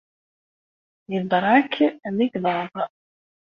[1.17, 1.73] Ibṛak
[2.15, 2.73] d igḍaḍ.